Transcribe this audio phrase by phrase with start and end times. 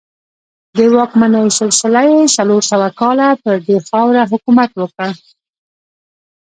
[0.77, 5.11] د واکمنۍ سلسله یې څلور سوه کاله پر دغې خاوره حکومت وکړ